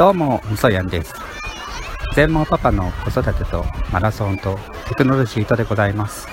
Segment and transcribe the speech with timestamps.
[0.00, 1.12] どうも、みそやんです。
[2.14, 6.26] 全盲パパの子育てとマラソンとテクノロジーとでございます。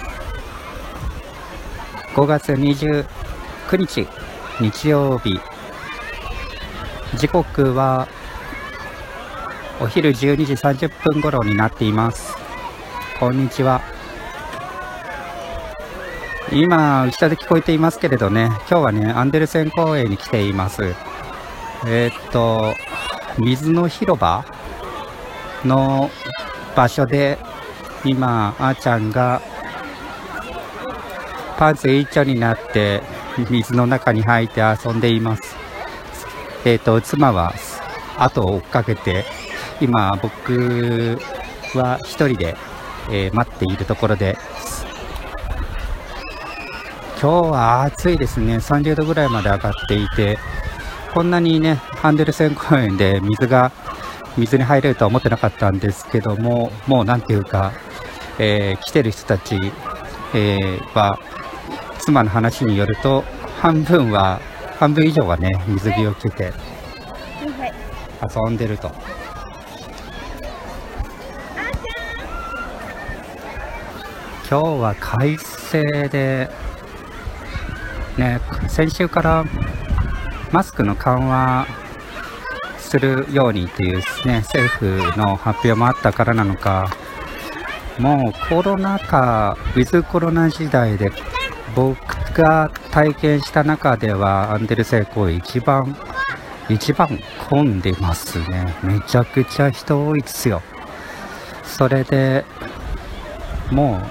[2.15, 3.05] 5月29
[3.77, 4.07] 日、
[4.61, 5.37] 日曜日。
[7.17, 8.07] 時刻は
[9.81, 12.37] お昼12時30分頃になっています。
[13.19, 13.81] こんにちは。
[16.53, 20.95] 今、後ろで聞こえていますけれどね、今日はね、アンデルセン公園に来ています。
[21.85, 22.73] えーっと、
[23.37, 24.45] 水の広場
[25.63, 26.09] の
[26.75, 27.37] 場所で、
[28.03, 29.41] 今、あーちゃんが
[31.57, 33.01] パンツ一丁になって
[33.49, 35.55] 水の中に入って遊んでいます。
[36.65, 37.53] えーと、妻は
[38.17, 39.25] 後を追っかけて、
[39.79, 41.19] 今、僕
[41.75, 42.55] は一人で、
[43.09, 44.37] えー待っているところで。
[47.19, 48.57] 今日は暑いですね。
[48.57, 50.37] 30度ぐらいまで上がっていて、
[51.13, 53.71] こんなにね、ハンデルセン公園で水が、
[54.37, 57.73] 水に入れるとは思ってなかったんですけども、もうなんていうか、
[58.39, 59.55] えー来てる人たち、
[60.35, 61.19] えーは、
[61.99, 63.23] 妻の話によると、
[63.61, 64.39] 半分は、
[64.79, 66.53] 半分以上はね、水着を着て
[68.21, 68.91] 遊んでると。
[74.49, 76.49] 今日は快晴で、
[78.17, 78.39] ね、
[78.69, 79.43] 先週から
[80.51, 81.67] マスクの緩和
[82.87, 86.89] するようにという、ね、政府の発表もあったからなのか、
[87.99, 91.11] もうコロナ禍、ウィズコロナ時代で
[91.75, 91.97] 僕
[92.33, 95.97] が体験した中ではアンデルセイ公園一番、
[96.69, 98.73] 一番混んでますね。
[98.81, 100.61] めちゃくちゃ人多いですよ。
[101.63, 102.45] それで
[103.71, 104.01] も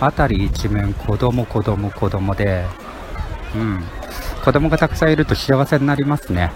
[0.00, 2.64] う辺り一面子供子供子供で、
[3.56, 3.82] うん、
[4.44, 6.52] 子供がたくさんいると幸せになりますね。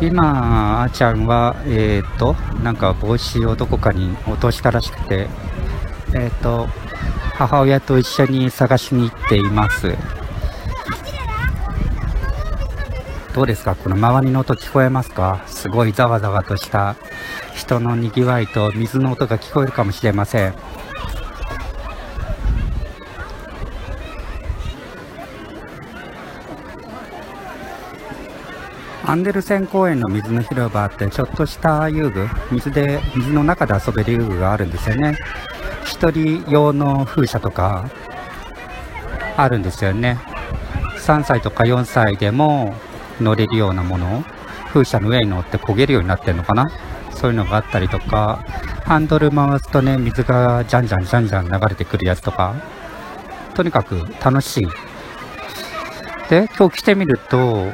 [0.00, 5.28] 今、あーちゃんは、えっ、と、なんか帽子をどこかに落としたらしくて、
[6.14, 6.68] えっ、と、
[7.34, 9.96] 母親と一緒に探しに行っています。
[13.34, 13.74] どうですか？
[13.74, 15.42] この周りの音聞こえますか？
[15.46, 16.96] すごいざわざわとした
[17.54, 20.54] 人のにぎわいと水の音が聞こえるかもしれません。
[29.08, 35.16] アンデルセン公園の水の広場ってちょっとした遊具、水で、水の中で遊べる遊具があるんですよね。
[35.84, 37.88] 一人用の風車とか
[39.36, 40.18] あるんですよね。
[40.98, 42.74] 3歳とか4歳でも
[43.20, 44.24] 乗れるようなもの
[44.72, 46.68] 風車の上に乗って焦げるようになってるのかな
[47.10, 48.44] そういうのがあったりとか、
[48.84, 52.56] ハンドル回すとね、水がじゃんじゃんじゃんじゃん流れてくるやつとか、
[53.54, 54.68] とにかく楽しい。
[56.28, 57.68] で、今日来てみると、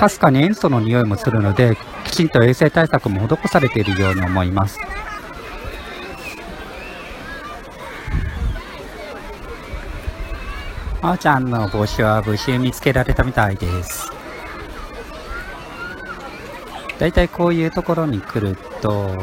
[0.00, 4.78] かすかに塩素の匂いもするので、きちんと衛生対策も施されているように思います。
[11.02, 14.10] あーちゃんの帽子は無事見つけられたみたいです。
[16.98, 19.14] だいたいこういうところに来ると、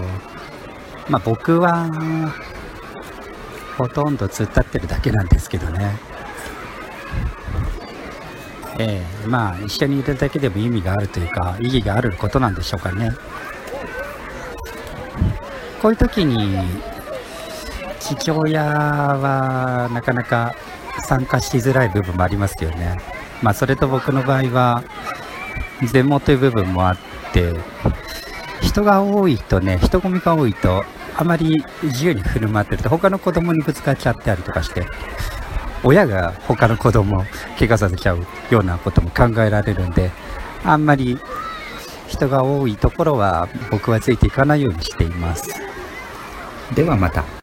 [1.09, 1.90] まあ僕は、
[3.80, 6.06] ほとんど突っ立ってるだけなんですけどね。
[8.80, 13.12] ええまあ一緒にいるだけでも意味があるというか、意義があることなんでしょうかね。
[15.82, 16.60] こういう時に、
[18.00, 20.56] 父親はなかなか
[21.04, 22.98] 参加しづらい部分もありますよね。
[23.42, 24.84] まあそれと僕の場合は、
[25.84, 26.98] 全盲という部分もあっ
[27.34, 27.54] て、
[28.62, 30.84] 人が多いとね、人混みが多いと、
[31.16, 34.86] あまり自由に振る舞ってると、他の子供にぶつかっちゃったりとかして、
[35.84, 37.24] 親が他の子供を
[37.58, 40.12] 怪我させちゃうようなことも考えられるんで、
[40.64, 41.18] あんまり
[42.08, 45.62] 人が多いところは僕はついていかないようにしています。
[46.74, 47.24] ではまた。